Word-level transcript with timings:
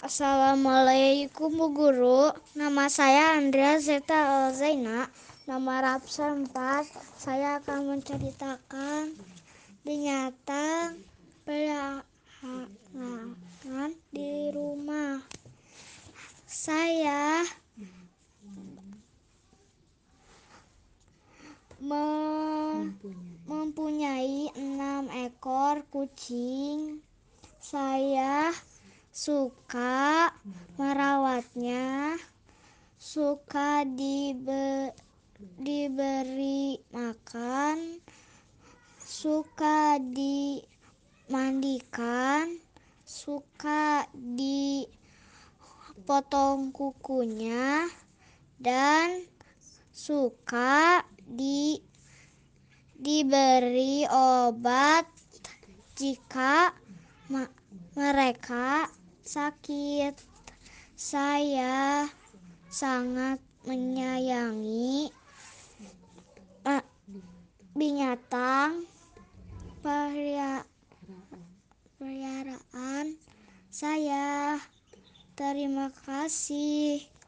Assalamualaikum 0.00 1.60
Bu 1.60 1.76
Guru. 1.76 2.32
Nama 2.56 2.88
saya 2.88 3.36
Andrea 3.36 3.76
Zeta 3.76 4.48
Zaina. 4.48 5.12
Nama 5.44 6.00
absen 6.00 6.48
4. 6.48 6.88
Saya 7.20 7.60
akan 7.60 7.92
menceritakan 7.92 9.12
binatang 9.84 11.04
peliharaan 11.44 12.00
di 14.08 14.48
rumah. 14.56 15.20
Saya 16.48 17.44
mempunyai 23.44 24.48
enam 24.56 25.12
ekor 25.12 25.84
kucing. 25.92 27.04
Saya 27.60 28.48
suka 29.10 30.30
merawatnya, 30.78 32.14
suka 32.94 33.82
dibe 33.82 34.94
diberi 35.58 36.78
makan, 36.94 37.98
suka 39.02 39.98
dimandikan, 39.98 42.54
suka 43.02 44.06
dipotong 44.14 44.94
kukunya, 46.70 47.90
dan 48.62 49.26
suka 49.90 51.02
di 51.26 51.82
diberi 53.00 54.04
obat 54.06 55.08
jika 55.96 56.68
mereka 57.28 58.39
sakit. 59.30 60.18
Saya 60.98 62.10
sangat 62.66 63.38
menyayangi 63.62 65.14
binatang 67.78 68.90
peliharaan 72.02 73.14
saya. 73.70 74.58
Terima 75.38 75.94
kasih. 76.04 77.19